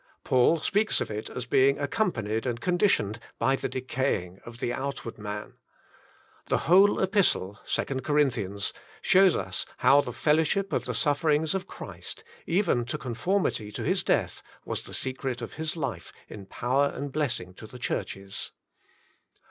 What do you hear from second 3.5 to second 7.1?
the decaying of the outward man. The whole